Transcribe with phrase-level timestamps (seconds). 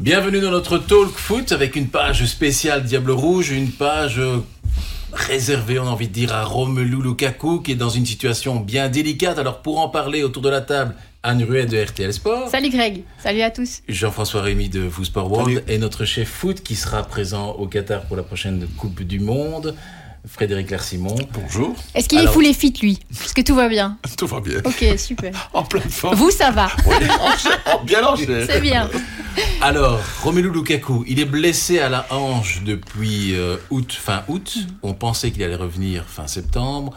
[0.00, 4.38] Bienvenue dans notre Talk Foot avec une page spéciale Diable Rouge, une page euh,
[5.12, 8.88] réservée, on a envie de dire, à Romelu Lukaku qui est dans une situation bien
[8.88, 9.38] délicate.
[9.38, 12.48] Alors pour en parler autour de la table, Anne Ruet de RTL Sport.
[12.48, 13.82] Salut Greg, salut à tous.
[13.90, 18.06] Jean-François Rémy de Vous Sport World et notre chef foot qui sera présent au Qatar
[18.06, 19.76] pour la prochaine Coupe du Monde.
[20.26, 21.16] Frédéric Larsimon.
[21.32, 21.74] Bonjour.
[21.94, 22.98] Est-ce qu'il est full et fit, lui?
[23.10, 24.58] Est-ce que tout va bien Tout va bien.
[24.64, 25.32] Ok, super.
[25.54, 26.14] en pleine forme.
[26.14, 26.96] Vous, ça va Oui,
[27.84, 28.44] bien enchaîné.
[28.46, 28.88] C'est bien.
[29.60, 34.58] Alors, Romelu Lukaku, il est blessé à la hanche depuis euh, août, fin août.
[34.82, 36.92] On pensait qu'il allait revenir fin septembre.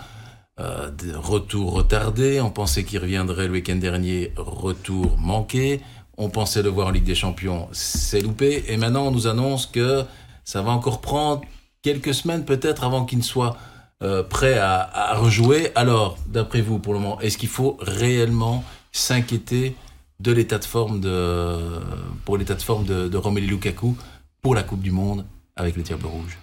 [0.60, 2.42] Euh, retour retardé.
[2.42, 4.34] On pensait qu'il reviendrait le week-end dernier.
[4.36, 5.82] Retour manqué.
[6.18, 7.68] On pensait le voir en Ligue des Champions.
[7.72, 8.66] C'est loupé.
[8.68, 10.04] Et maintenant, on nous annonce que
[10.44, 11.42] ça va encore prendre
[11.84, 13.56] quelques semaines peut-être avant qu'il ne soit
[14.02, 15.72] euh, prêt à, rejouer.
[15.76, 19.76] Alors, d'après vous, pour le moment, est-ce qu'il faut réellement s'inquiéter
[20.20, 21.60] de l'état de forme de,
[22.26, 23.96] pour l'état de forme de, Romelu Lukaku
[24.42, 26.38] pour la Coupe du Monde avec le Diable Rouge?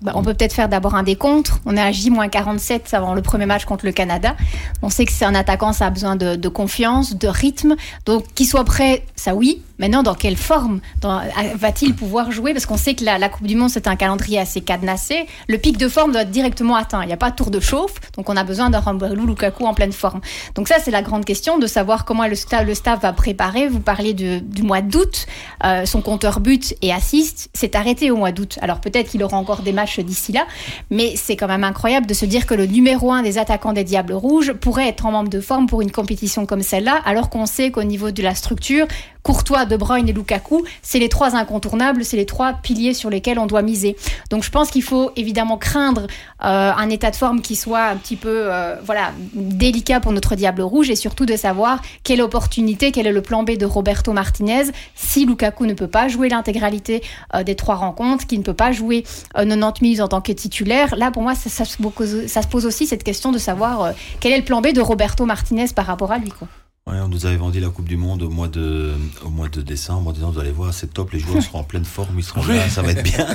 [0.00, 1.52] Bah, on peut peut-être faire d'abord un décompte.
[1.66, 4.36] On est à J-47 avant le premier match contre le Canada.
[4.82, 7.76] On sait que c'est un attaquant, ça a besoin de, de confiance, de rythme.
[8.06, 9.62] Donc, qu'il soit prêt, ça oui.
[9.78, 13.70] Maintenant, dans quelle forme va-t-il pouvoir jouer Parce qu'on sait que la, Coupe du Monde,
[13.70, 15.26] c'est un calendrier assez cadenassé.
[15.48, 17.02] Le pic de forme doit être directement atteint.
[17.02, 19.74] Il n'y a pas tour de chauffe, donc on a besoin d'un Romelu Lukaku en
[19.74, 20.20] pleine forme.
[20.54, 23.68] Donc ça, c'est la grande question de savoir comment le staff, le staff va préparer.
[23.68, 25.26] Vous parliez du mois d'août.
[25.64, 28.58] Euh, son compteur but et assist s'est arrêté au mois d'août.
[28.62, 30.46] Alors peut-être qu'il aura encore des matchs d'ici là,
[30.90, 33.84] mais c'est quand même incroyable de se dire que le numéro un des attaquants des
[33.84, 37.46] Diables Rouges pourrait être en membre de forme pour une compétition comme celle-là, alors qu'on
[37.46, 38.86] sait qu'au niveau de la structure,
[39.24, 43.38] Courtois, De Bruyne et Lukaku, c'est les trois incontournables, c'est les trois piliers sur lesquels
[43.38, 43.96] on doit miser.
[44.28, 46.02] Donc je pense qu'il faut évidemment craindre
[46.44, 50.36] euh, un état de forme qui soit un petit peu euh, voilà délicat pour notre
[50.36, 54.12] Diable Rouge et surtout de savoir quelle opportunité, quel est le plan B de Roberto
[54.12, 57.02] Martinez si Lukaku ne peut pas jouer l'intégralité
[57.34, 59.04] euh, des trois rencontres, qu'il ne peut pas jouer
[59.34, 60.96] 90 minutes en tant que titulaire.
[60.96, 64.32] Là, pour moi, ça, se, pose, ça se pose aussi cette question de savoir quel
[64.32, 66.28] est le plan B de Roberto Martinez par rapport à lui.
[66.28, 66.46] Quoi.
[66.86, 68.92] Ouais, on nous avait vendu la Coupe du Monde au mois de,
[69.24, 71.64] au mois de décembre en disant vous allez voir, c'est top, les joueurs seront en
[71.64, 73.26] pleine forme, ils seront là, ça va être bien.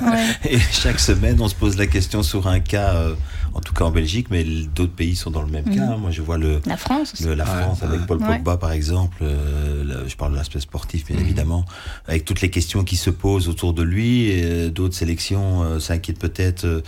[0.48, 3.16] Et chaque semaine, on se pose la question sur un cas, euh,
[3.56, 5.96] en tout cas en Belgique, mais d'autres pays sont dans le même cas.
[5.96, 6.00] Mhm.
[6.00, 9.24] Moi, je vois le, la France, le, la France avec Paul Pogba, par exemple.
[9.24, 11.24] Euh, je parle de l'aspect sportif, bien mhm.
[11.24, 11.66] évidemment,
[12.08, 14.30] avec toutes les questions qui se posent autour de lui.
[14.30, 16.84] Euh, d'autres sélections s'inquiètent peut-être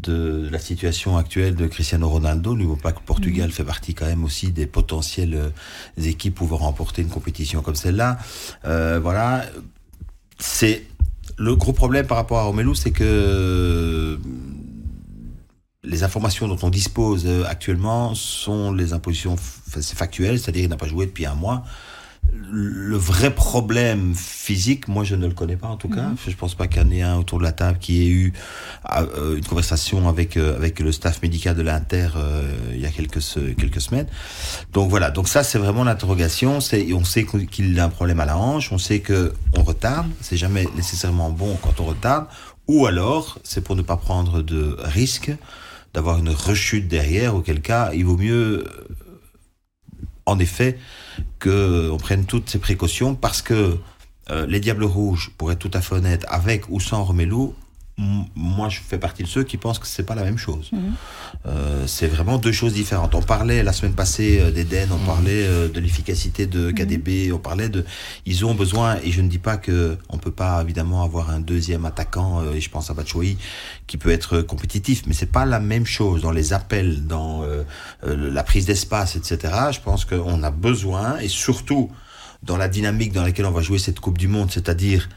[0.00, 2.52] de la situation actuelle de Cristiano Ronaldo.
[2.52, 3.52] N'oublions pas que Portugal mhm.
[3.52, 5.52] fait partie quand même aussi des potentiels
[6.08, 8.18] équipes pouvant remporter une compétition comme celle-là.
[8.64, 9.44] Euh, voilà,
[10.38, 10.86] c'est
[11.38, 14.18] le gros problème par rapport à Romelu, c'est que
[15.82, 21.06] les informations dont on dispose actuellement sont les impositions factuelles, c'est-à-dire qu'il n'a pas joué
[21.06, 21.64] depuis un mois
[22.32, 26.08] le vrai problème physique, moi je ne le connais pas en tout cas.
[26.08, 26.16] Mhm.
[26.28, 28.32] Je pense pas qu'il y en ait un autour de la table qui ait eu
[28.94, 32.90] euh, une conversation avec euh, avec le staff médical de l'Inter euh, il y a
[32.90, 33.20] quelques
[33.56, 34.06] quelques semaines.
[34.72, 36.60] Donc voilà, donc ça c'est vraiment l'interrogation.
[36.60, 40.06] C'est on sait qu'il a un problème à la hanche, on sait que on retarde.
[40.20, 42.26] C'est jamais nécessairement bon quand on retarde.
[42.68, 45.32] Ou alors c'est pour ne pas prendre de risques
[45.94, 47.34] d'avoir une rechute derrière.
[47.34, 48.64] Auquel cas il vaut mieux
[50.26, 50.78] en effet,
[51.40, 53.78] qu'on prenne toutes ces précautions parce que
[54.30, 57.52] euh, les Diables Rouges, pour être tout à fait honnête, avec ou sans Romelu,
[57.98, 60.70] moi je fais partie de ceux qui pensent que c'est pas la même chose.
[60.72, 60.80] Mhm.
[61.46, 63.14] Euh, c'est vraiment deux choses différentes.
[63.14, 65.06] On parlait la semaine passée euh, d'Eden, on mhm.
[65.06, 67.34] parlait euh, de l'efficacité de KDB, mhm.
[67.34, 67.84] on parlait de,
[68.26, 71.40] ils ont besoin et je ne dis pas que on peut pas évidemment avoir un
[71.40, 73.38] deuxième attaquant et je pense à Batshuayi
[73.86, 77.44] qui peut être compétitif, mais c'est pas la même chose dans les appels, dans
[78.02, 79.54] la prise d'espace, etc.
[79.70, 81.90] Je pense qu'on a besoin et surtout
[82.42, 85.08] dans la dynamique dans laquelle on va jouer cette Coupe du Monde, c'est-à-dire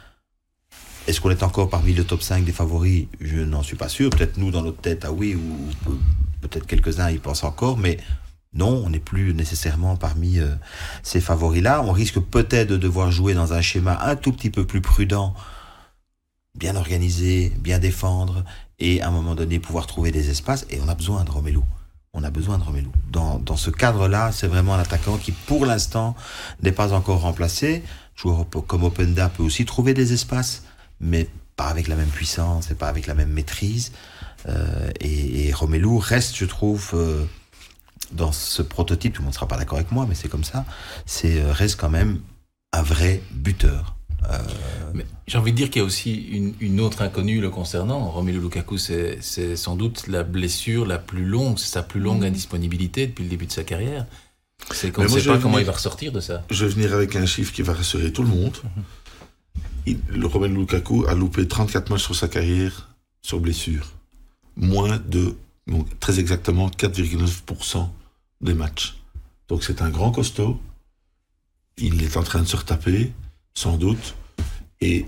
[1.10, 3.08] est-ce qu'on est encore parmi le top 5 des favoris?
[3.20, 4.12] Je n'en suis pas sûr.
[4.12, 5.92] Peut-être nous, dans notre tête, ah oui, ou
[6.42, 7.98] peut-être quelques-uns y pensent encore, mais
[8.54, 10.54] non, on n'est plus nécessairement parmi euh,
[11.02, 11.82] ces favoris-là.
[11.84, 15.34] On risque peut-être de devoir jouer dans un schéma un tout petit peu plus prudent,
[16.54, 18.46] bien organisé, bien défendre,
[18.78, 20.68] et à un moment donné pouvoir trouver des espaces.
[20.70, 21.60] Et on a besoin de Romelu.
[22.14, 22.90] On a besoin de Romelu.
[23.12, 26.16] Dans, dans ce cadre-là, c'est vraiment un attaquant qui, pour l'instant,
[26.62, 27.84] n'est pas encore remplacé.
[28.16, 30.66] Joueur comme Openda peut aussi trouver des espaces
[31.00, 33.92] mais pas avec la même puissance et pas avec la même maîtrise.
[34.48, 37.26] Euh, et, et, Romelu reste, je trouve, euh,
[38.12, 40.44] dans ce prototype, tout le monde ne sera pas d'accord avec moi, mais c'est comme
[40.44, 40.66] ça,
[41.06, 42.22] c'est euh, reste quand même
[42.72, 43.96] un vrai buteur.
[45.28, 48.10] J'ai envie de dire qu'il y a aussi une, une, autre inconnue le concernant.
[48.10, 49.22] Romelu Lukaku, c'est
[49.56, 52.26] sans doute la blessure la plus longue, c'est sa plus longue mm.
[52.26, 54.06] indisponibilité depuis le début de sa carrière.
[54.72, 56.44] C'est qu'on ne sait pas comment il va ressortir de ça.
[56.50, 58.58] Je vais venir avec un chiffre qui va rassurer tout le monde.
[60.10, 62.90] Le Romelu Lukaku a loupé 34 matchs sur sa carrière
[63.22, 63.92] sur blessure.
[64.56, 65.36] Moins de,
[66.00, 67.88] très exactement, 4,9%
[68.42, 68.98] des matchs.
[69.48, 70.60] Donc c'est un grand costaud.
[71.78, 73.14] Il est en train de se retaper,
[73.54, 74.16] sans doute.
[74.82, 75.06] Et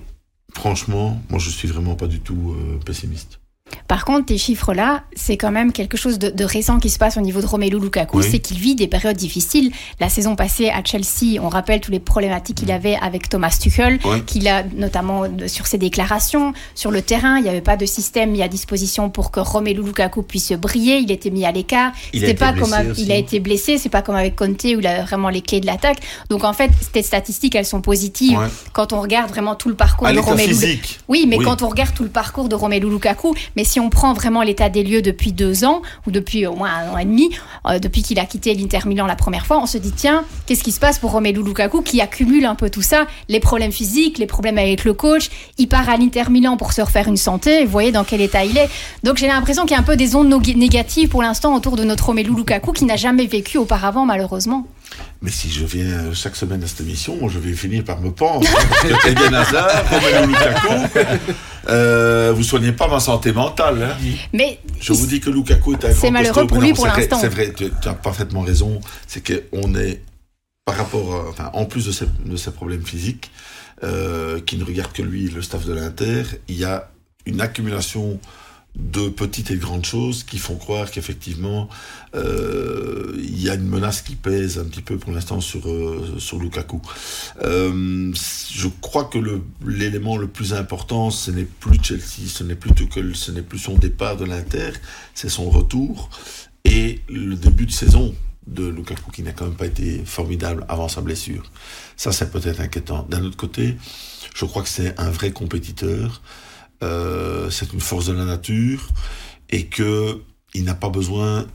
[0.53, 3.40] franchement, moi je suis vraiment pas du tout euh, pessimiste.
[3.87, 7.17] Par contre, tes chiffres-là, c'est quand même quelque chose de, de récent qui se passe
[7.17, 8.25] au niveau de Romelu Lukaku, Oui.
[8.29, 9.71] c'est qu'il vit des périodes difficiles.
[9.99, 13.99] La saison passée à Chelsea, on rappelle toutes les problématiques qu'il avait avec Thomas Tuchel,
[14.25, 18.31] qu'il a notamment sur ses déclarations, sur le terrain, il n'y avait pas de système
[18.31, 21.91] mis à disposition pour que Romelu Lukaku puisse briller, il était mis à l'écart.
[22.13, 24.63] Il a pas blessé comme avec- il a été blessé, c'est pas comme avec Conte
[24.63, 25.97] où il a vraiment les clés de l'attaque.
[26.29, 28.47] Donc en fait, ces statistiques, elles sont positives Ouais.
[28.73, 30.99] quand on regarde vraiment tout le parcours À de Romelu physique.
[31.07, 31.45] oui, mais Oui.
[31.45, 34.69] quand on regarde tout le parcours de Romelu Lukaku, mais si on prend vraiment l'état
[34.69, 37.29] des lieux depuis deux ans, ou depuis au moins un an et demi,
[37.67, 40.63] euh, depuis qu'il a quitté l'Inter Milan la première fois, on se dit, tiens, qu'est-ce
[40.63, 44.17] qui se passe pour Romelu Lukaku qui accumule un peu tout ça, les problèmes physiques,
[44.17, 47.65] les problèmes avec le coach, il part à l'Inter Milan pour se refaire une santé,
[47.65, 48.69] vous voyez dans quel état il est.
[49.03, 51.83] Donc j'ai l'impression qu'il y a un peu des ondes négatives pour l'instant autour de
[51.83, 54.65] notre Romelu Lukaku qui n'a jamais vécu auparavant malheureusement.
[55.21, 58.11] Mais si je viens chaque semaine à cette émission, moi, je vais finir par me
[58.11, 58.47] pendre.
[58.51, 60.99] Parce que Eden Hazard, Romelu Lukaku,
[61.69, 63.83] euh, vous soignez pas ma santé mentale.
[63.83, 63.97] hein.
[64.33, 66.85] Mais Je vous dis que Lukaku est un C'est malheureux costaud, pour lui non, pour
[66.85, 67.19] c'est vrai- l'instant.
[67.21, 68.81] C'est vrai, tu, tu as parfaitement raison.
[69.07, 69.21] C'est
[69.51, 70.01] qu'on est,
[70.65, 73.31] par rapport, à- enfin, en plus de ses, de ses problèmes physiques,
[73.83, 76.89] euh, qui ne regarde que lui, le staff de l'Inter, il y a
[77.25, 78.19] une accumulation
[78.75, 81.67] de petites et de grandes choses qui font croire qu'effectivement
[82.15, 86.15] euh, il y a une menace qui pèse un petit peu pour l'instant sur euh,
[86.19, 86.81] sur Lukaku.
[87.43, 89.19] Euh, je crois que
[89.65, 93.59] l'élément le plus important, ce n'est plus Chelsea, ce n'est plus Tuchel, ce n'est plus
[93.59, 94.71] son départ de l'Inter,
[95.13, 96.09] c'est son retour
[96.63, 98.15] et le début de saison
[98.47, 101.51] de Lukaku qui n'a quand même pas été formidable avant sa blessure.
[101.97, 103.05] Ça, c'est peut-être inquiétant.
[103.09, 103.77] D'un autre côté,
[104.33, 106.21] je crois que c'est un vrai compétiteur.
[106.83, 108.89] Euh, c'est une force de la nature
[109.49, 110.19] et que
[110.53, 111.45] il n'a pas besoin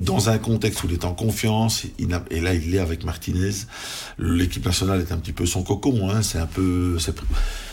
[0.00, 3.04] dans un contexte où il est en confiance, il n'a- et là il l'est avec
[3.04, 3.52] Martinez,
[4.18, 7.22] l'équipe nationale est un petit peu son cocon, hein, c'est un peu, c'est, pr-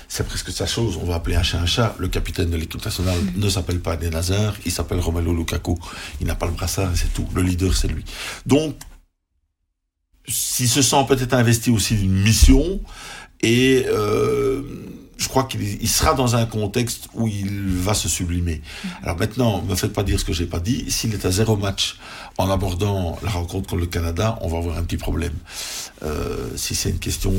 [0.07, 2.83] c'est presque sa chose, on va appeler un chat un chat, le capitaine de l'équipe
[2.86, 5.80] nationale ne s'appelle pas Eden Hazard, il s'appelle Romelu Lukaku,
[6.21, 8.06] il n'a pas le brassard, c'est tout, le leader c'est lui.
[8.45, 8.75] Donc,
[10.27, 12.80] s'il se sent peut-être investi aussi d'une mission,
[13.42, 14.62] et euh,
[15.21, 18.62] je crois qu'il il sera dans un contexte où il va se sublimer.
[19.03, 20.89] Alors maintenant, me faites pas dire ce que j'ai pas dit.
[20.89, 22.00] S'il est à zéro match
[22.39, 25.33] en abordant la rencontre contre le Canada, on va avoir un petit problème.
[26.03, 27.31] Euh, si c'est une question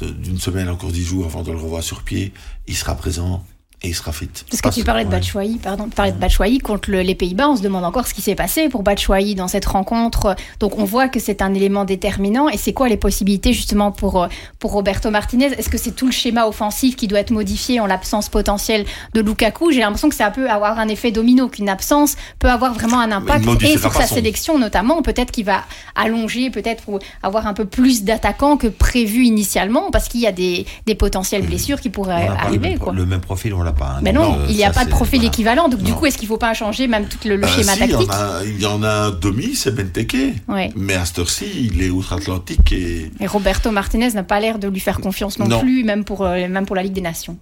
[0.00, 2.32] d'une semaine, encore dix jours avant de le revoir sur pied,
[2.66, 3.44] il sera présent
[3.82, 4.28] et il sera fit.
[4.50, 5.16] Parce que tu parlais de ouais.
[5.16, 8.14] Batshuayi, pardon, tu parlais de Batshuayi contre le- les Pays-Bas, on se demande encore ce
[8.14, 10.34] qui s'est passé pour Batshuayi dans cette rencontre.
[10.58, 12.48] Donc on voit que c'est un élément déterminant.
[12.48, 14.28] Et c'est quoi les possibilités justement pour, euh,
[14.58, 15.46] pour Roberto Martinez?
[15.56, 18.84] Est-ce que c'est tout le schéma offensif qui doit être modifié en l'absence potentielle
[19.14, 19.70] de Lukaku?
[19.70, 23.12] J'ai l'impression que ça peut avoir un effet domino, qu'une absence peut avoir vraiment un
[23.12, 23.46] impact.
[23.62, 25.62] Et sur sa sélection notamment, peut-être qu'il va
[25.94, 30.32] allonger, peut-être pour avoir un peu plus d'attaquants que prévu initialement, parce qu'il y a
[30.32, 32.72] des, des potentielles blessures qui pourraient arriver.
[32.72, 32.92] le, Quoi.
[32.92, 33.94] le même profil, on l'a pas.
[33.96, 34.00] hein.
[34.02, 35.28] Mais non, il n'y a pas de profil voilà.
[35.28, 35.68] équivalent.
[35.68, 37.72] Donc, du coup, est-ce qu'il ne faut pas changer même tout le, le Ben schéma
[37.74, 40.16] si, il y en tactique a- Il y, en a un demi, c'est Benteke.
[40.48, 40.70] Ouais.
[40.76, 44.68] Mais à cette heure-ci, il est outre-Atlantique et Et Roberto Martinez n'a pas l'air de
[44.68, 45.60] lui faire confiance non, Non.
[45.60, 47.36] plus, même pour, euh, même pour la Ligue des Nations.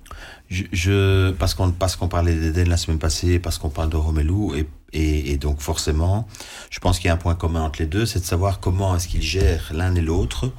[0.48, 4.66] Je, je- parce qu'on parlait d'Eden la semaine passée, parce qu'on parle de Romelu et,
[4.92, 6.28] et, et donc forcément,
[6.70, 8.94] je pense qu'il y a un point commun entre les deux, c'est de savoir comment
[8.96, 10.52] est-ce qu'ils gèrent l'un et l'autre,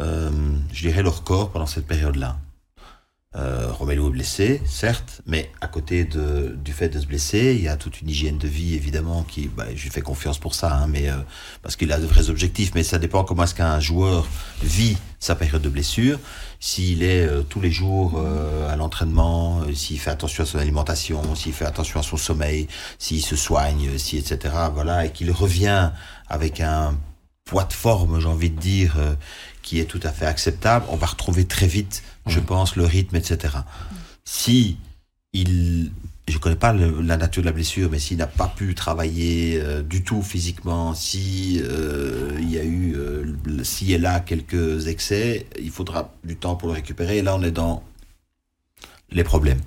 [0.00, 0.30] euh,
[0.72, 2.36] je dirais leur corps pendant cette période-là.
[3.36, 7.68] Euh, Romelu est blessé, certes, mais à côté du fait de se blesser, il y
[7.68, 10.72] a toute une hygiène de vie évidemment qui, bah, je lui fais confiance pour ça,
[10.72, 11.16] hein, mais euh,
[11.60, 12.72] parce qu'il a de vrais objectifs.
[12.76, 14.28] Mais ça dépend comment est-ce qu'un joueur
[14.62, 16.20] vit sa période de blessure.
[16.60, 21.34] S'il est euh, tous les jours euh, à l'entraînement, s'il fait attention à son alimentation,
[21.34, 22.68] s'il fait attention à son sommeil,
[23.00, 24.38] s'il se soigne, etc.
[24.72, 25.90] Voilà, et qu'il revient
[26.28, 26.96] avec un
[27.44, 28.96] poids de forme, j'ai envie de dire,
[29.60, 33.16] qui est tout à fait acceptable, on va retrouver très vite, je pense, le rythme,
[33.16, 33.54] etc.
[34.24, 34.78] Si
[35.32, 35.92] il,
[36.28, 39.60] je connais pas le- la nature de la blessure, mais s'il n'a pas pu travailler
[39.60, 44.86] euh, du tout physiquement, si euh, il y a eu, euh, ci et là quelques
[44.86, 47.18] excès, il faudra du temps pour le récupérer.
[47.18, 47.82] Et là, on est dans
[49.10, 49.60] les problèmes.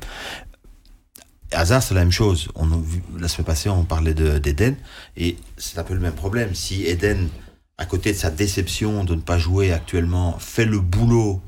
[1.51, 2.49] Hazard, c'est la même chose.
[2.55, 4.75] On a vu, la semaine passée, on parlait de- d'Eden,
[5.15, 6.53] et c'est un peu le même problème.
[6.55, 7.29] Si Eden,
[7.77, 11.41] à côté de sa déception de ne pas jouer actuellement, fait le boulot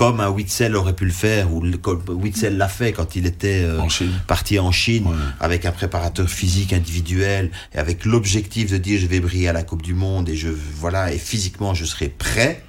[0.00, 3.64] comme un Witzel aurait pu le faire, ou comme Witzel l'a fait quand il était
[3.64, 3.88] euh, en
[4.26, 5.14] parti en Chine, Ouais.
[5.40, 9.62] avec un préparateur physique individuel, et avec l'objectif de dire je vais briller à la
[9.62, 12.64] Coupe du Monde, et je, voilà, et physiquement je serai prêt,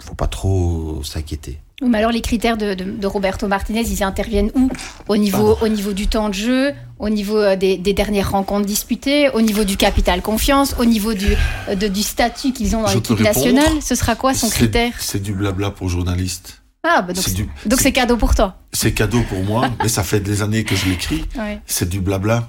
[0.00, 1.60] faut pas trop s'inquiéter.
[1.82, 4.70] Mais alors les critères de, de, Roberto Martinez, ils interviennent où?
[5.08, 8.64] Au niveau, au niveau du temps de jeu, au niveau euh, des, des, dernières rencontres
[8.64, 11.28] disputées, au niveau du capital confiance, au niveau du,
[11.68, 13.82] euh, de, du statut qu'ils ont dans l'équipe nationale.
[13.82, 14.92] Ce sera quoi son critère?
[15.00, 16.62] C'est du blabla pour journaliste.
[16.82, 17.12] Ah, bah
[17.66, 18.56] donc c'est cadeau pour toi.
[18.72, 21.26] C'est cadeau pour moi, mais ça fait des années que je l'écris.
[21.66, 22.48] C'est du blabla.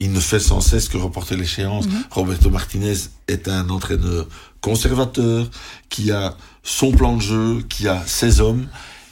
[0.00, 1.86] Il ne fait sans cesse que reporter l'échéance.
[1.86, 2.04] Mhm.
[2.10, 2.94] Roberto Martinez
[3.26, 4.26] est un entraîneur
[4.60, 5.50] conservateur
[5.88, 6.36] qui a
[6.68, 8.66] son plan de jeu, qui a ses hommes.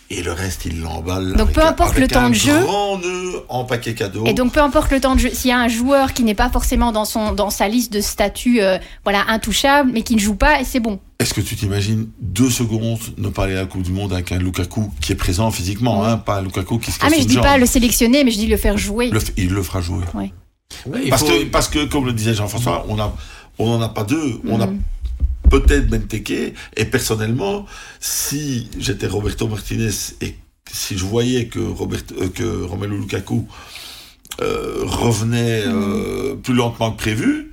[0.09, 1.33] Et le reste, il l'emballe.
[1.33, 2.61] Donc peu importe le temps de jeu.
[2.61, 4.25] Grand nœud en paquet cadeau.
[4.27, 5.31] Et donc peu importe le temps de jeu.
[5.33, 8.01] S'il y a un joueur qui n'est pas forcément dans son dans sa liste de
[8.01, 11.01] statuts, euh, voilà, intouchable, mais qui ne joue pas, et c'est bon.
[11.19, 14.31] Est-ce que tu t'imagines deux secondes ne pas aller à la Coupe du Monde avec
[14.31, 17.27] un Lukaku qui est présent physiquement, hein, pas un Lukaku qui se Ah mais je
[17.27, 19.11] dis pas le sélectionner, mais je dis le faire jouer.
[19.37, 20.05] il le fera jouer.
[21.11, 23.13] parce que parce que comme le disait Jean-François, on a
[23.59, 24.79] on en a pas deux, on a mm
[25.51, 26.55] peut-être Benteke.
[26.77, 27.67] Et personnellement,
[28.01, 30.35] si j'étais Roberto Martinez et
[30.73, 33.47] si je voyais que, Robert, euh, que Romelu Lukaku
[34.41, 37.51] euh, revenait euh, plus lentement que prévu,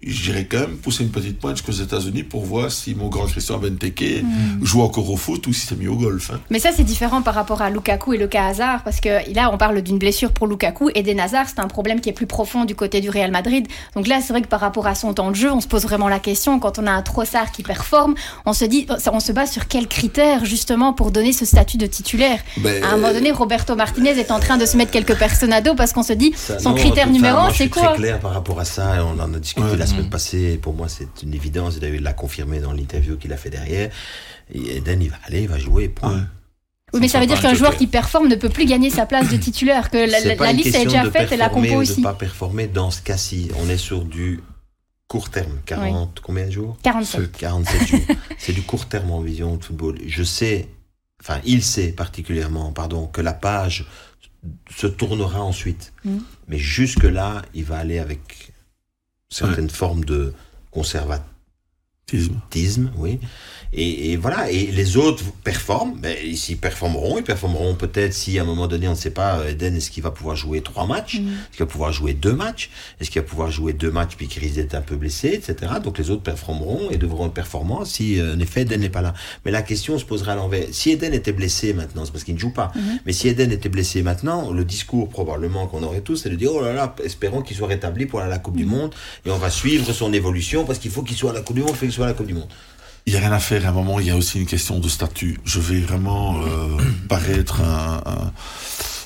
[0.00, 3.58] j'irais quand même pousser une petite pointe jusqu'aux États-Unis pour voir si mon grand Christian
[3.58, 4.64] Benteke hmm.
[4.64, 6.30] joue encore au foot ou si c'est mis au golf.
[6.30, 6.38] Hein.
[6.50, 9.50] Mais ça, c'est différent par rapport à Lukaku et le cas Hazard, parce que là,
[9.52, 12.28] on parle d'une blessure pour Lukaku et des Nazars, c'est un problème qui est plus
[12.28, 13.66] profond du côté du Real Madrid.
[13.96, 15.82] Donc là, c'est vrai que par rapport à son temps de jeu, on se pose
[15.82, 18.14] vraiment la question, quand on a un Trossard qui performe,
[18.46, 21.86] on se dit, on se base sur quels critères justement pour donner ce statut de
[21.86, 22.38] titulaire?
[22.58, 25.52] Ben, À un moment donné, Roberto Martinez est en train de se mettre quelques personnes
[25.52, 28.32] à dos parce qu'on se dit, son critère numéro un, c'est quoi très clair par
[28.32, 31.34] rapport à ça, et on en a discuté la semaine passée, pour moi c'est une
[31.34, 33.90] évidence, David l'a confirmé dans l'interview qu'il a fait derrière.
[34.52, 36.26] Et Eden, il va aller, il va jouer, point.
[36.92, 39.28] Oui, mais ça veut dire qu'un joueur qui performe ne peut plus gagner sa place
[39.28, 41.96] de titulaire, que la, liste est déjà faite et la compo aussi.
[41.96, 43.50] de ne pas performer dans ce cas-ci.
[43.60, 44.40] On est sur du
[45.06, 46.78] court terme, 40, combien de jours?
[46.82, 47.32] 47.
[47.32, 48.00] 47 jours.
[48.38, 49.98] C'est du court terme en vision de football.
[50.06, 50.68] Je sais,
[51.20, 53.86] enfin, il sait particulièrement, pardon, que la page
[54.74, 55.92] se tournera ensuite.
[56.04, 56.18] Mm.
[56.48, 58.52] Mais jusque-là, il va aller avec
[59.28, 60.32] certaines formes de
[60.70, 61.26] conservatisme,
[62.96, 63.18] oui.
[63.74, 68.46] Et, voilà, et les autres performent, mais s'ils performeront, ils performeront peut-être si à un
[68.46, 71.28] moment donné, on ne sait pas, Eden, est-ce qu'il va pouvoir jouer trois matchs, mm.
[71.28, 74.26] est-ce qu'il va pouvoir jouer deux matchs, est-ce qu'il va pouvoir jouer deux matchs puis
[74.26, 75.72] qu'il risque d'être un peu blessé, etc.
[75.84, 79.02] Donc les autres performeront et devront être performants si euh, en effet Eden n'est pas
[79.02, 79.12] là.
[79.44, 80.64] Mais la question se posera à l'envers.
[80.72, 83.00] Si Eden était blessé maintenant, c'est parce qu'il ne joue pas, mm-hmm.
[83.04, 86.52] mais si Eden était blessé maintenant, le discours probablement qu'on aurait tous, c'est de dire,
[86.54, 88.68] oh là là, espérons qu'il soit rétabli pour aller à la Coupe du mm.
[88.68, 88.94] Monde
[89.26, 91.62] et on va suivre son évolution parce qu'il faut qu'il soit à la Coupe du
[91.62, 92.48] Monde, il faut à la Coupe du Monde.
[93.06, 93.64] Il n'y a rien à faire.
[93.64, 95.40] À un moment, il y a aussi une question de statut.
[95.44, 96.76] Je vais vraiment euh,
[97.08, 98.32] paraître un,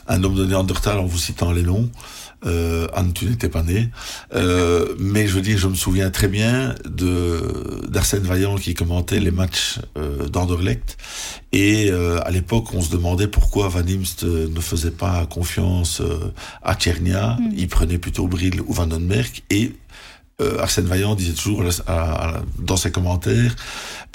[0.09, 1.89] un, homme de Néandertal en vous citant les noms.
[2.45, 3.91] Euh, Anne, tu n'étais pas né.
[4.35, 9.21] Euh, mais je veux dire, je me souviens très bien de d'Arsène Vaillant qui commentait
[9.21, 10.97] les matchs euh, d'Anderlecht.
[11.53, 16.33] Et euh, à l'époque, on se demandait pourquoi Van Imst ne faisait pas confiance euh,
[16.63, 17.37] à Tchernia.
[17.39, 17.53] Mm.
[17.57, 18.89] Il prenait plutôt Brill ou Van
[19.51, 19.73] Et
[20.43, 21.65] euh, Arsène Vaillant disait toujours
[22.59, 23.55] dans ses commentaires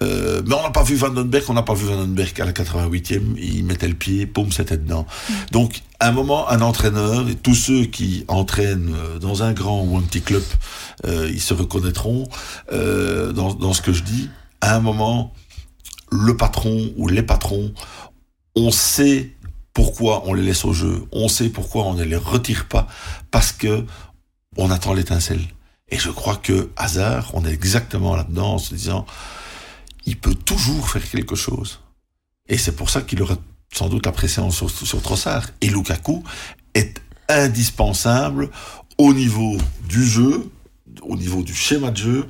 [0.04, 3.36] euh, mais on n'a pas vu Vandenberg, on n'a pas vu Vandenberg à la 88e,
[3.38, 5.08] il mettait le pied, poum, c'était dedans.
[5.28, 5.34] Mm.
[5.52, 9.84] Donc, à un moment, un entraîneur, et tous ceux qui entraînent euh, dans un grand
[9.84, 10.44] ou un petit club,
[11.04, 12.28] ils se reconnaîtront
[12.72, 14.30] dans, dans ce que je dis.
[14.62, 15.34] À un moment,
[16.12, 17.72] le patron ou les patrons,
[18.56, 19.32] on sait
[19.74, 22.88] pourquoi on les laisse au jeu, on sait pourquoi on ne les retire pas,
[23.30, 23.86] parce que
[24.58, 25.42] on attend l'étincelle.
[25.90, 29.06] Et je crois que hasard, on est exactement là-dedans en se disant,
[30.06, 31.80] il peut toujours faire quelque chose.
[32.50, 33.38] Et c'est pour ça qu'il aura
[33.74, 35.48] sans doute la pression sur, sur Trossard.
[35.62, 36.24] Et Lukaku
[36.74, 38.50] est indispensable
[38.98, 40.50] au niveau du jeu,
[41.02, 42.30] au niveau du schéma de jeu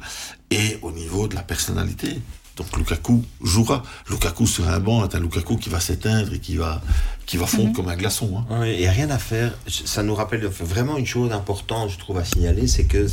[0.52, 2.20] et au niveau de la personnalité.
[2.58, 3.84] Donc Lukaku jouera.
[4.10, 6.82] Lukaku sur un banc est un Lukaku qui va s'éteindre et qui va,
[7.28, 7.74] qui va fondre mhm.
[7.74, 8.44] comme un glaçon.
[8.50, 8.62] Hein.
[8.62, 9.54] Oui, et rien à faire.
[9.68, 13.08] Ça nous rappelle vraiment une chose importante, je trouve, à signaler, c'est que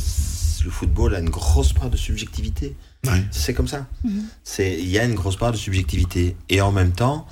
[0.65, 2.75] le football a une grosse part de subjectivité.
[3.31, 3.85] C'est comme ça.
[4.03, 4.23] Mhm.
[4.43, 6.35] C'est Il y a une grosse part de subjectivité.
[6.49, 7.27] Et en même temps,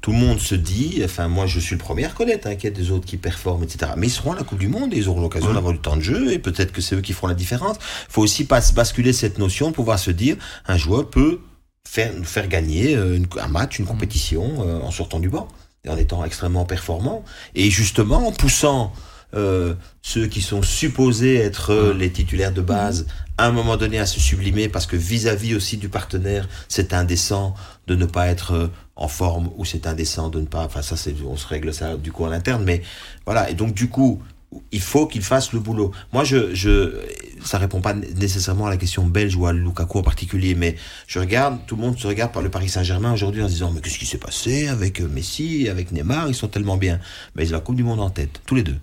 [0.00, 2.70] tout le monde se dit, enfin moi je suis le premier à reconnaître hein, qu'il
[2.70, 3.92] y a des autres qui performent, etc.
[3.96, 5.96] Mais ils seront à la Coupe du Monde et ils auront l'occasion d'avoir du temps
[5.96, 7.76] de jeu et peut-être que c'est eux qui feront la différence.
[8.08, 10.36] Il faut aussi pas basculer cette notion de pouvoir se dire
[10.66, 11.40] un joueur peut
[11.86, 13.90] faire, faire gagner euh, un match, une mhm.
[13.90, 15.46] compétition euh, en sortant du banc
[15.84, 17.22] et en étant extrêmement performant
[17.54, 18.92] et justement en poussant
[19.34, 23.06] euh, ceux qui sont supposés être euh, les titulaires de base
[23.36, 27.54] à un moment donné à se sublimer parce que vis-à-vis aussi du partenaire, c'est indécent
[27.86, 30.64] de ne pas être euh, en forme ou c'est indécent de ne pas.
[30.64, 32.82] Enfin, ça, on se règle ça du coup à l'interne, mais
[33.26, 33.50] voilà.
[33.50, 34.22] Et donc du coup,
[34.72, 35.92] il faut qu'il fasse le boulot.
[36.12, 37.00] Moi, je, je,
[37.44, 40.76] ça répond pas nécessairement à la question belge ou à Lukaku en particulier, mais
[41.06, 43.70] je regarde, tout le monde se regarde par le Paris Saint-Germain aujourd'hui en se disant,
[43.74, 46.98] mais qu'est-ce qui s'est passé avec euh, Messi, avec Neymar, ils sont tellement bien.
[47.34, 48.76] Mais ils ont la Coupe du Monde en tête, tous les deux.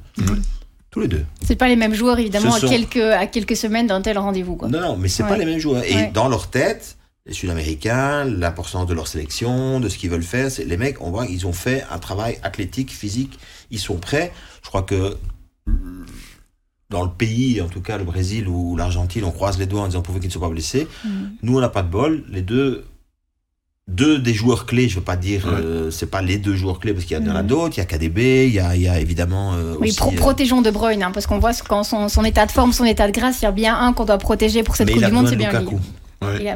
[0.91, 1.25] Tous les deux.
[1.45, 4.57] C'est pas les mêmes joueurs, évidemment, à, quelques, à quelques semaines d'un tel rendez-vous.
[4.69, 5.83] Non, non, mais c'est pas les mêmes joueurs.
[5.83, 10.49] Et dans leur tête, les Sud-Américains, l'importance de leur sélection, de ce qu'ils veulent faire,
[10.65, 13.39] les mecs, on voit, ils ont fait un travail athlétique, physique,
[13.71, 14.31] ils sont prêts.
[14.63, 15.17] Je crois que
[16.89, 19.87] dans le pays, en tout cas le Brésil ou l'Argentine, on croise les doigts en
[19.87, 20.87] disant pourvu qu'ils ne soient pas blessés.
[21.03, 21.09] Mm.
[21.43, 22.23] Nous, on n'a pas de bol.
[22.29, 22.85] Les deux,
[23.87, 26.79] deux des joueurs clés, je ne veux pas dire, euh, c'est pas les deux joueurs
[26.79, 27.47] clés parce qu'il y en a mm.
[27.47, 27.77] d'autres.
[27.77, 29.53] Il y a KDB, il y a, il y a évidemment.
[29.55, 32.51] Euh, oui, euh, protégeons De Bruyne, hein, parce qu'on voit quand son, son, état de
[32.51, 34.91] forme, son état de grâce, il y a bien un qu'on doit protéger pour cette
[34.91, 35.67] Coupe du Monde, c'est bien lui.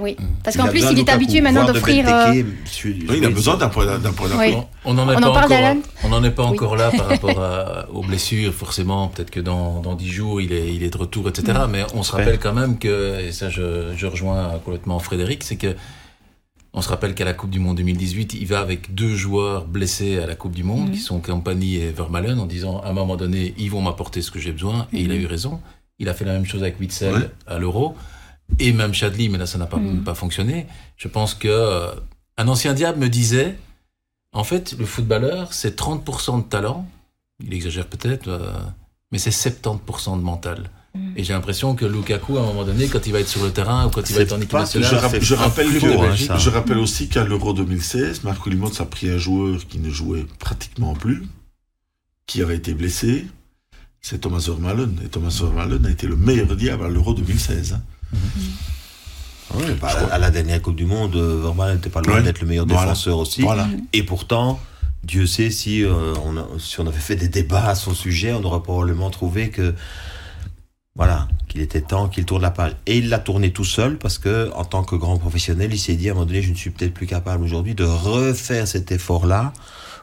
[0.01, 0.15] Oui.
[0.19, 0.23] Mm.
[0.43, 2.05] Parce qu'en plus, il est habitué maintenant d'offrir.
[2.07, 2.31] Euh...
[2.31, 3.85] Oui, il a besoin d'un point
[4.38, 4.55] oui.
[4.85, 5.51] On n'en est, pas encore,
[6.03, 9.07] on en est pas encore là par rapport à, aux blessures, forcément.
[9.07, 11.59] Peut-être que dans, dans 10 jours, il est, il est de retour, etc.
[11.67, 11.71] Mm.
[11.71, 15.57] Mais on se rappelle quand même que, et ça, je, je rejoins complètement Frédéric, c'est
[15.57, 15.75] que
[16.73, 20.19] on se rappelle qu'à la Coupe du Monde 2018, il va avec deux joueurs blessés
[20.19, 20.91] à la Coupe du Monde, mm.
[20.91, 24.31] qui sont Campani et Vermalen, en disant à un moment donné, ils vont m'apporter ce
[24.31, 24.88] que j'ai besoin.
[24.93, 25.59] Et il a eu raison.
[25.97, 27.95] Il a fait la même chose avec Witzel à l'Euro
[28.58, 30.03] et même Chadli, mais là ça n'a pas, mm.
[30.03, 30.68] pas fonctionné.
[30.98, 31.91] Je pense que euh,
[32.38, 33.56] un ancien diable me disait,
[34.32, 36.88] en fait, le footballeur, c'est 30% de talent,
[37.44, 38.51] il exagère peut-être, euh,
[39.12, 40.70] mais c'est 70% de mental.
[40.96, 41.13] Mm.
[41.18, 43.51] Et j'ai l'impression que Lukaku, à un moment donné, quand il va être sur le
[43.51, 47.24] terrain ou quand il va être en équipe nationale, je, rappelle, je rappelle aussi qu'à
[47.24, 51.24] l'Euro 2016, Marco Limons a pris un joueur qui ne jouait pratiquement plus,
[52.25, 53.25] qui avait été blessé,
[54.01, 55.00] c'est Thomas Vermaelen.
[55.06, 57.79] Et Thomas Vermaelen a été le meilleur diable à l'Euro 2016.
[59.82, 62.65] Bah, à la dernière Coupe du Monde, euh, Vermaelen n'était pas loin d'être le meilleur
[62.65, 63.44] défenseur aussi.
[63.94, 64.60] Et pourtant,
[65.03, 68.44] Dieu sait si, euh, on si on avait fait des débats à son sujet, on
[68.44, 69.74] aurait probablement trouvé que
[70.96, 72.75] voilà, qu'il était temps qu'il tourne la page.
[72.86, 75.96] Et il l'a tourné tout seul parce que, en tant que grand professionnel, il s'est
[75.96, 78.92] dit à un moment donné, je ne suis peut-être plus capable aujourd'hui de refaire cet
[78.92, 79.53] effort-là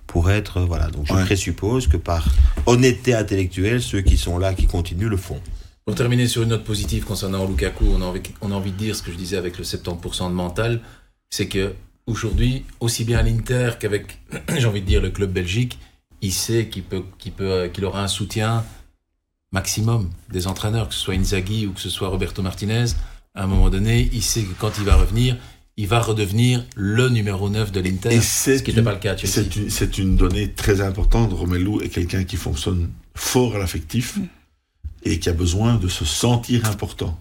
[0.06, 0.88] pour être voilà.
[0.88, 2.28] Donc je présuppose que par
[2.66, 5.40] honnêteté intellectuelle, ceux qui sont là, qui continuent, le font.
[5.84, 8.76] Pour terminer sur une note positive concernant Lukaku, on a envie, on a envie de
[8.76, 10.80] dire ce que je disais avec le 70% de mental,
[11.30, 11.74] c'est que
[12.06, 14.18] aujourd'hui, aussi bien à l'Inter qu'avec,
[14.58, 15.78] j'ai envie de dire, le club belgique,
[16.22, 18.64] il sait qu'il peut, qu'il peut, qu'il aura un soutien
[19.52, 22.86] maximum des entraîneurs, que ce soit Inzaghi ou que ce soit Roberto Martinez.
[23.34, 25.36] À un moment donné, il sait que quand il va revenir,
[25.76, 29.98] il va redevenir le numéro 9 de l'Inter, ce qui n'était pas le cas C'est
[29.98, 31.32] une, une, donnée très importante.
[31.32, 34.16] Romelu est quelqu'un qui fonctionne fort à l'affectif.
[34.16, 34.26] Mm
[35.06, 37.18] et qui a besoin de se sentir important.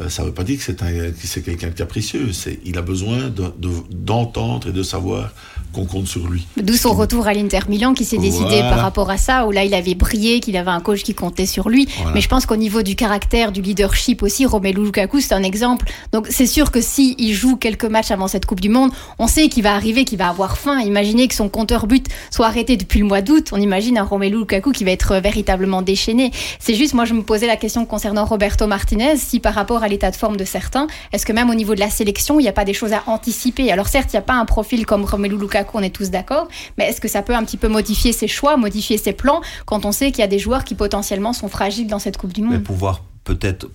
[0.00, 2.30] Euh, ça ne veut pas dire que c'est quelqu'un de capricieux.
[2.64, 3.32] Il a besoin
[3.90, 5.32] d'entendre et de savoir
[5.72, 6.46] qu'on compte sur lui.
[6.56, 9.64] D'où son retour à l'Inter Milan qui s'est décidé par rapport à ça, où là
[9.64, 11.88] il avait brillé, qu'il avait un coach qui comptait sur lui.
[12.12, 15.86] Mais je pense qu'au niveau du caractère, du leadership aussi, Romelu Lukaku c'est un exemple.
[16.12, 19.28] Donc c'est sûr que si il joue quelques matchs avant cette Coupe du Monde, on
[19.28, 20.80] sait qu'il va arriver, qu'il va avoir faim.
[20.80, 23.50] Imaginez que son compteur but soit arrêté depuis le mois d'août.
[23.52, 26.32] On imagine un Romelu Lukaku qui va être véritablement déchaîné.
[26.58, 29.83] C'est juste, moi je me posais la question concernant Roberto Martinez, si par rapport à
[29.88, 32.48] l'état de forme de certains, est-ce que même au niveau de la sélection, il n'y
[32.48, 33.70] a pas des choses à anticiper?
[33.72, 36.48] Alors certes, il n'y a pas un profil comme Romelu Lukaku, on est tous d'accord,
[36.78, 39.84] mais est-ce que ça peut un petit peu modifier ses choix, modifier ses plans, quand
[39.84, 42.42] on sait qu'il y a des joueurs qui potentiellement sont fragiles dans cette Coupe du
[42.42, 42.52] Monde?
[42.52, 43.68] mais Pouvoir peut-être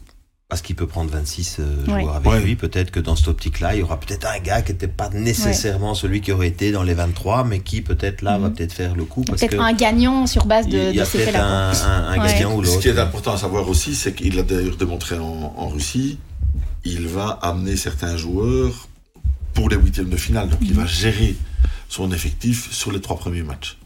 [0.50, 2.56] parce qu'il peut prendre 26 euh, joueurs avec lui.
[2.56, 5.94] Peut-être que dans cette optique-là, il y aura peut-être un gars qui n'était pas nécessairement
[5.94, 8.56] celui qui aurait été dans les 23, mais qui peut-être là va mhm.
[8.56, 9.22] peut-être faire le coup.
[9.22, 11.72] Peut-être un gagnant sur base de, il y a peut-être un,
[12.10, 12.78] un, gagnant ou l'autre.
[12.78, 16.18] Ce qui est important à savoir aussi, c'est qu'il l'a d'ailleurs démontré en, Russie,
[16.84, 18.88] il va amener certains joueurs
[19.54, 20.50] pour les huitièmes de finale.
[20.50, 20.88] Donc il va mhm.
[20.88, 21.36] gérer
[21.90, 23.78] son effectif sur les trois premiers matchs.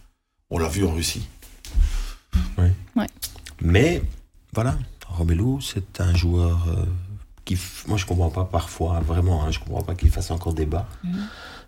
[0.49, 1.27] On l'a vu en Russie.
[2.57, 3.03] Oui.
[3.61, 4.01] Mais
[4.53, 4.77] voilà,
[5.13, 6.85] Romelu, c'est un joueur euh,
[7.45, 10.87] qui, moi je comprends pas parfois, vraiment, hein, je comprends pas qu'il fasse encore débat.
[11.03, 11.13] Mhm.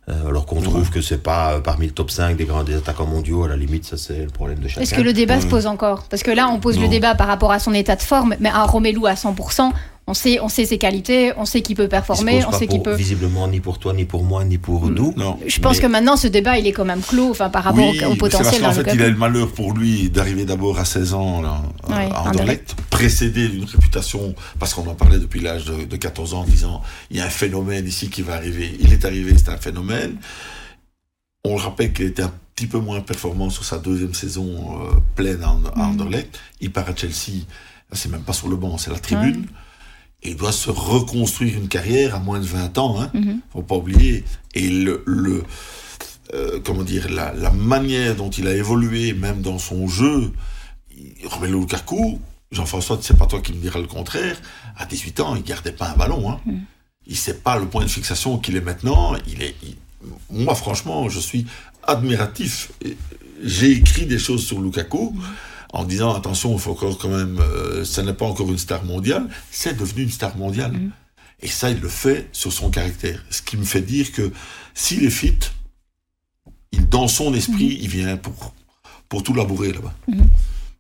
[0.08, 3.08] Euh, alors qu'on trouve que c'est pas euh, parmi le top 5 des grands attaquants
[3.08, 4.82] mondiaux, à la limite, ça c'est le problème de chacun.
[4.82, 7.28] Est-ce que le débat se pose encore Parce que là, on pose le débat par
[7.28, 9.72] rapport à son état de forme, mais un Romelu à 100%,
[10.08, 12.94] on sait, on sait ses qualités, on sait qu'il peut performer, on sait qu'il peut.
[12.94, 15.14] Visiblement, ni pour toi, ni pour moi, ni pour nous.
[15.18, 15.40] Non.
[15.48, 18.16] Je pense que maintenant, ce débat, il est quand même clos, enfin, par rapport au,
[18.16, 18.62] potentiel.
[18.62, 21.64] Parce en fait, il a le malheur pour lui d'arriver d'abord à 16 ans là,
[21.90, 26.44] à Anderlecht, précédé d'une réputation, parce qu'on en parlait depuis l'âge de, 14 ans, en
[26.44, 28.78] disant il y a un phénomène ici qui va arriver.
[28.80, 30.18] Il est arrivé, c'est un phénomène.
[31.44, 35.44] On rappelle qu'il était un petit peu moins performant sur sa deuxième saison euh, pleine
[35.44, 35.82] à, mm.
[35.82, 36.40] Anderlecht.
[36.62, 37.44] Il part à Chelsea,
[37.92, 39.48] c'est même pas sur le banc, c'est la tribune
[40.26, 43.12] il doit se reconstruire une carrière à moins de 20 ans, hein.
[43.14, 43.42] Mhm.
[43.52, 44.24] Faut pas oublier.
[44.54, 45.44] Et le, le
[46.34, 50.32] euh, comment dire, la, la, manière dont il a évolué, même dans son jeu,
[51.24, 52.20] Romelu Lukaku,
[52.52, 54.38] Jean-François, c'est pas toi qui me diras le contraire,
[54.76, 56.32] à 18 ans, il gardait pas un ballon.
[56.32, 56.40] Hein.
[56.46, 56.58] Mm.
[57.08, 59.16] Il sait pas le point de fixation qu'il est maintenant.
[59.28, 59.56] Il est,
[60.32, 61.46] moi, franchement, je suis
[61.84, 62.72] admiratif.
[63.44, 65.12] J'ai écrit des choses sur Lukaku.
[65.12, 65.22] Mm.
[65.76, 68.86] En disant attention, il faut encore quand même, euh, ça n'est pas encore une star
[68.86, 70.72] mondiale, c'est devenu une star mondiale.
[70.72, 70.92] Mm.
[71.42, 73.22] Et ça, il le fait sur son caractère.
[73.30, 74.32] Ce qui me fait dire que
[74.74, 75.38] s'il est fit,
[76.72, 78.54] il, dans son esprit, il vient pour,
[79.10, 79.94] pour tout labourer là-bas.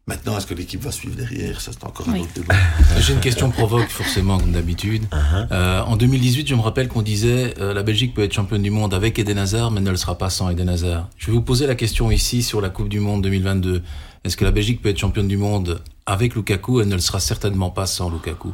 [0.07, 1.59] Maintenant, est-ce que l'équipe va suivre derrière?
[1.59, 2.53] Ça, c'est encore un autre débat.
[2.99, 5.05] J'ai une question provoque, forcément, comme d'habitude.
[5.11, 5.47] Uh-huh.
[5.51, 8.69] euh, en 2018, je me rappelle qu'on disait euh, la Belgique peut être championne du
[8.69, 11.09] monde avec Eden Hazard, mais ne le sera pas sans Eden Hazard.
[11.17, 13.81] Je vais vous poser la question ici sur la Coupe du Monde 2022.
[14.23, 17.19] Est-ce que la Belgique peut être championne du monde avec Lukaku Elle ne le sera
[17.19, 18.53] certainement pas sans Lukaku?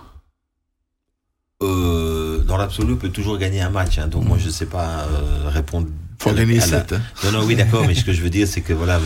[1.62, 3.98] Euh, dans l'absolu, on peut toujours gagner un match.
[3.98, 5.88] Hein, donc moi, je ne sais pas euh, répondre.
[6.18, 6.94] Faut gagner 7.
[6.94, 7.02] Hein.
[7.26, 7.86] Non, non, oui, d'accord.
[7.86, 9.00] mais ce que je veux dire, c'est que voilà,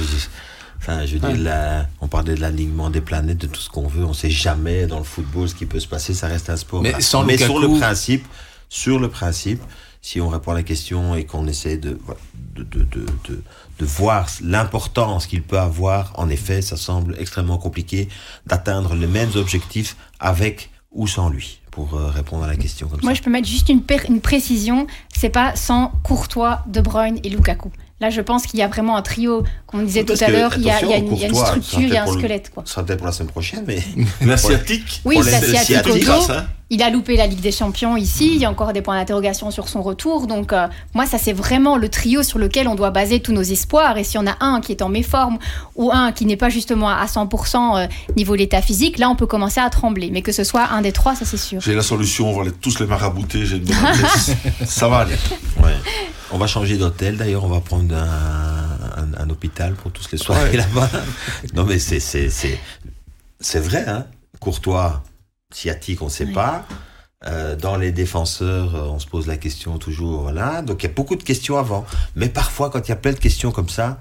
[0.88, 4.06] Enfin, je veux dire, on parlait de l'alignement des planètes, de tout ce qu'on veut.
[4.06, 6.13] On sait jamais dans le football ce qui peut se passer.
[6.13, 6.84] Ça reste un sport.
[6.84, 8.28] Mais, sans Mais sur le principe,
[8.69, 9.62] sur le principe,
[10.04, 12.00] si on répond à la question et qu'on essaie de,
[12.56, 13.06] de, de, de,
[13.80, 18.08] de voir l'importance qu'il peut avoir, en effet, ça semble extrêmement compliqué
[18.45, 23.00] d'atteindre les mêmes objectifs avec ou sans lui pour euh, répondre à la question comme
[23.02, 24.86] Moi, je peux mettre juste une, une précision.
[25.13, 27.71] C'est pas sans Courtois, De Bruyne et Lukaku.
[28.01, 30.53] Là, je pense qu'il y a vraiment un trio, comme on disait tout à l'heure,
[30.58, 32.49] il, y a une structure, il y a un squelette.
[32.49, 32.63] Quoi.
[32.65, 33.79] Ça sera peut-être pour la semaine prochaine, mais.
[34.21, 35.77] L'asiatique Oui, l'asiatique
[36.71, 39.51] Il a loupé la Ligue des Champions ici, il y a encore des points d'interrogation
[39.51, 40.25] sur son retour.
[40.25, 43.43] Donc, euh, moi, ça, c'est vraiment le trio sur lequel on doit baser tous nos
[43.43, 43.97] espoirs.
[43.97, 45.38] Et si on a un qui est en méforme
[45.75, 49.28] ou un qui n'est pas justement à 100% euh, niveau l'état physique, là, on peut
[49.28, 50.10] commencer à trembler.
[50.12, 51.62] Mais que ce soit un des trois, ça, c'est sûr.
[51.62, 53.45] J'ai la solution, on va tous les marabouter.
[53.45, 53.67] J'ai une
[54.65, 55.17] Ça va aller.
[55.62, 55.75] Ouais.
[56.32, 60.89] On va changer d'hôtel d'ailleurs, on va prendre un, hôpital pour tous les soirées là-bas.
[61.54, 62.60] Non mais c'est, c'est, c'est,
[63.39, 64.06] c'est vrai, hein
[64.39, 65.04] Courtois,
[65.53, 66.65] sciatique, on ne sait pas.
[67.27, 70.62] Euh, dans les défenseurs, euh, on se pose la question toujours, voilà.
[70.62, 71.86] Donc il y a beaucoup de questions avant.
[72.15, 73.99] Mais parfois, quand il y a plein de questions comme ça,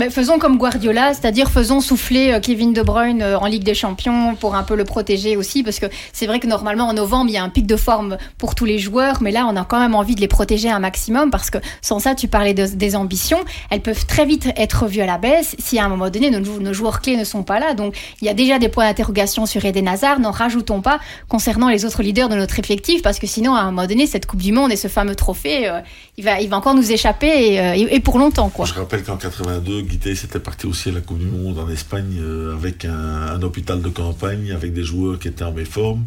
[0.00, 3.74] mais faisons comme Guardiola, c'est-à-dire faisons souffler euh, Kevin De Bruyne euh, en Ligue des
[3.74, 7.30] Champions pour un peu le protéger aussi, parce que c'est vrai que normalement en novembre
[7.30, 9.64] il y a un pic de forme pour tous les joueurs, mais là on a
[9.64, 12.96] quand même envie de les protéger un maximum, parce que sans ça tu parlais des
[12.96, 13.38] ambitions,
[13.70, 16.72] elles peuvent très vite être revues à la baisse si à un moment donné nos,
[16.72, 17.74] joueurs clés ne sont pas là.
[17.74, 21.68] Donc il y a déjà des points d'interrogation sur Eden Hazard, n'en rajoutons pas concernant
[21.68, 24.42] les autres leaders de notre effectif, parce que sinon à un moment donné cette Coupe
[24.42, 25.78] du Monde et ce fameux trophée, euh,
[26.16, 28.48] il, va, il va encore nous échapper et, et pour longtemps.
[28.48, 28.66] Quoi.
[28.66, 32.18] Je rappelle qu'en 82 Guité c'était parti aussi à la Coupe du Monde en Espagne
[32.20, 36.04] euh, avec un, hôpital de campagne, avec des joueurs qui étaient en méforme.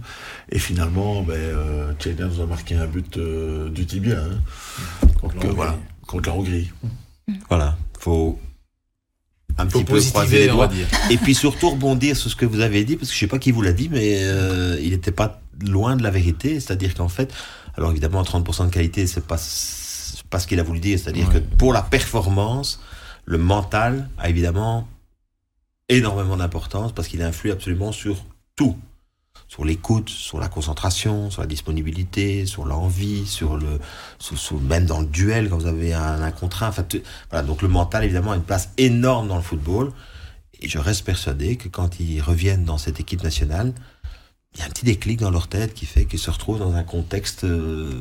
[0.49, 5.07] Et finalement, ben, euh, nous a marqué un but euh, du tibia hein.
[5.19, 6.71] contre, voilà, contre la Hongrie.
[7.49, 8.39] Voilà, faut
[9.57, 10.69] un petit peu croiser les doigts.
[11.09, 13.39] Et puis surtout rebondir sur ce que vous avez dit, parce que je sais pas
[13.39, 14.21] qui vous l'a dit, mais
[14.81, 16.59] il n'était pas loin de la vérité.
[16.61, 17.33] C'est-à-dire qu'en fait,
[17.75, 19.37] alors évidemment, 30% de qualité, c'est pas,
[20.29, 20.99] pas ce qu'il a voulu dire.
[20.99, 22.79] C'est-à-dire que pour la performance,
[23.25, 24.87] le mental a évidemment
[25.89, 28.77] énormément d'importance parce qu'il influe absolument sur tout.
[29.47, 33.79] Sur l'écoute, sur la concentration, sur la disponibilité, sur l'envie, sur le,
[34.61, 36.67] même dans le duel quand vous avez un, un contrat.
[36.67, 36.85] Enfin,
[37.29, 39.91] voilà, donc le mental évidemment a une place énorme dans le football.
[40.59, 43.73] Et je reste persuadé que quand ils reviennent dans cette équipe nationale,
[44.53, 46.73] il y a un petit déclic dans leur tête qui fait qu'ils se retrouvent dans
[46.73, 47.91] un contexte euh,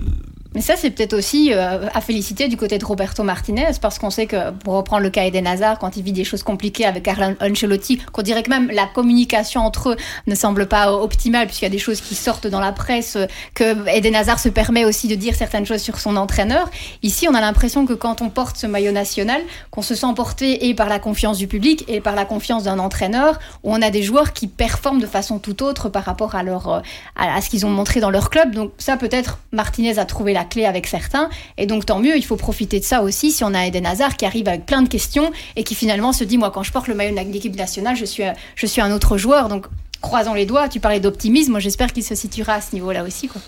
[0.57, 4.09] mais ça, c'est peut-être aussi euh, à féliciter du côté de Roberto Martinez, parce qu'on
[4.09, 7.03] sait que, pour reprendre le cas Eden Hazard, quand il vit des choses compliquées avec
[7.03, 11.67] Carlo Ancelotti, qu'on dirait que même la communication entre eux ne semble pas optimale, puisqu'il
[11.67, 13.19] y a des choses qui sortent dans la presse,
[13.53, 16.71] que Eden Hazard se permet aussi de dire certaines choses sur son entraîneur.
[17.03, 20.69] Ici, on a l'impression que quand on porte ce maillot national, qu'on se sent porté
[20.69, 23.91] et par la confiance du public et par la confiance d'un entraîneur, où on a
[23.91, 26.81] des joueurs qui performent de façon tout autre par rapport à, leur, euh,
[27.15, 28.55] à ce qu'ils ont montré dans leur club.
[28.55, 31.29] Donc ça, peut-être, Martinez a trouvé la clé avec certains.
[31.59, 34.17] Et donc, tant mieux, il faut profiter de ça aussi si on a Eden Hazard
[34.17, 36.89] qui arrive avec plein de questions et qui finalement se dit Moi, quand je porte
[36.89, 39.49] le maillot de l'équipe nationale, je suis, je suis un autre joueur.
[39.49, 39.67] Donc,
[40.01, 40.69] croisons les doigts.
[40.69, 41.53] Tu parlais d'optimisme.
[41.53, 43.29] Moi, j'espère qu'il se situera à ce niveau-là aussi.
[43.29, 43.43] Quoi.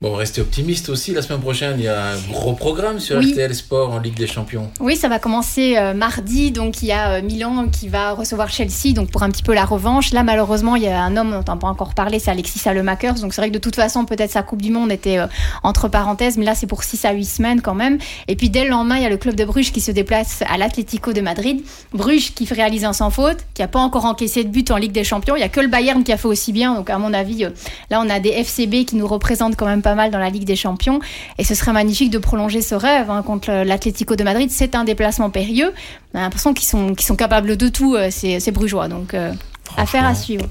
[0.00, 1.12] Bon, restez optimiste aussi.
[1.12, 4.28] La semaine prochaine, il y a un gros programme sur RTL Sport en Ligue des
[4.28, 4.70] Champions.
[4.78, 6.52] Oui, ça va commencer euh, mardi.
[6.52, 9.54] Donc, il y a euh, Milan qui va recevoir Chelsea donc pour un petit peu
[9.54, 10.12] la revanche.
[10.12, 12.60] Là, malheureusement, il y a un homme dont on n'a pas encore parlé, c'est Alexis
[12.60, 13.14] Salemakers.
[13.14, 15.26] Donc, c'est vrai que de toute façon, peut-être sa Coupe du Monde était euh,
[15.64, 17.98] entre parenthèses, mais là, c'est pour 6 à 8 semaines quand même.
[18.28, 20.44] Et puis, dès le lendemain, il y a le club de Bruges qui se déplace
[20.48, 21.60] à l'Atlético de Madrid.
[21.92, 24.92] Bruges qui réalise un sans faute, qui n'a pas encore encaissé de but en Ligue
[24.92, 25.34] des Champions.
[25.34, 26.76] Il n'y a que le Bayern qui a fait aussi bien.
[26.76, 27.48] Donc, à mon avis,
[27.90, 30.28] là, on a des FCB qui nous représentent quand même pas pas mal dans la
[30.28, 31.00] Ligue des Champions.
[31.38, 34.50] Et ce serait magnifique de prolonger ce rêve hein, contre l'Atlético de Madrid.
[34.50, 35.72] C'est un déplacement périlleux.
[36.12, 38.88] On a l'impression qu'ils sont, qu'ils sont capables de tout, euh, ces, ces Brugeois.
[38.88, 39.32] Donc, euh,
[39.76, 40.44] affaire à suivre.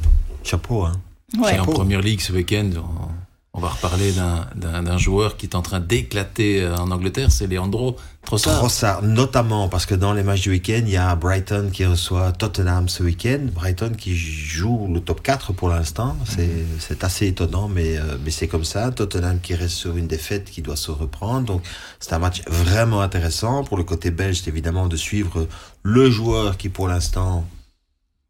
[0.44, 0.94] Chapeau, hein.
[1.38, 1.56] Ouais.
[1.56, 5.46] Et en première ligue ce week-end, on, on va reparler d'un- d'un d'un joueur qui
[5.46, 7.98] est en train d'éclater euh, en Angleterre, c'est Leandro
[8.28, 8.58] Trossard.
[8.58, 12.34] Trossard, notamment parce que dans les matchs du week-end, il y a Brighton qui reçoit
[12.34, 13.40] Tottenham ce week-end.
[13.54, 16.18] Brighton qui joue le top 4 pour l'instant.
[16.26, 18.92] C'est c'est assez étonnant, mais, euh, mais c'est comme ça.
[18.92, 21.46] Tottenham qui reste sur une défaite qui doit se reprendre.
[21.46, 21.62] Donc
[22.02, 23.64] c'est un match vraiment intéressant.
[23.64, 25.48] Pour le côté belge, c'est évidemment de suivre
[25.84, 27.48] le joueur qui pour l'instant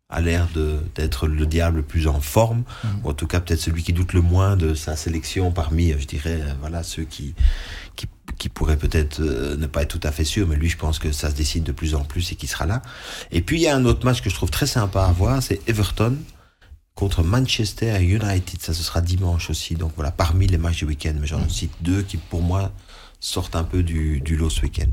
[0.09, 2.63] a l'air de- d'être le diable le plus en forme,
[3.03, 6.05] ou en tout cas peut-être celui qui doute le moins de sa sélection parmi, je
[6.07, 7.33] dirais, euh, voilà, ceux qui,
[7.97, 10.77] qui, qui pourraient peut-être euh, ne pas être tout à fait sûrs, mais lui, je
[10.77, 12.81] pense que ça se décide de plus en plus et qu'il sera là.
[13.31, 15.41] Et puis, il y a un autre match que je trouve très sympa à voir,
[15.41, 16.17] c'est Everton
[16.95, 18.61] contre Manchester United.
[18.61, 19.75] Ça, ce sera dimanche aussi.
[19.75, 22.71] Donc voilà, parmi les matchs du week-end, mais j'en cite deux qui, pour moi,
[23.19, 24.91] sortent un peu du, du lot ce week-end.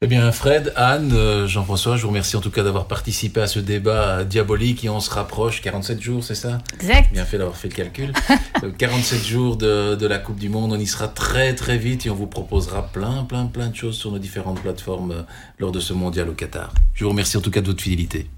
[0.00, 3.48] Eh bien, Fred, Anne, euh, Jean-François, je vous remercie en tout cas d'avoir participé à
[3.48, 5.60] ce débat euh, diabolique et on se rapproche.
[5.60, 6.58] 47 jours, c'est ça?
[6.74, 7.12] Exact.
[7.12, 8.12] Bien fait d'avoir fait le calcul.
[8.64, 12.06] Euh, 47 jours de, de la Coupe du Monde, on y sera très très vite
[12.06, 15.22] et on vous proposera plein plein plein de choses sur nos différentes plateformes euh,
[15.60, 16.74] lors de ce mondial au Qatar.
[16.94, 18.28] Je vous remercie en tout cas de votre fidélité.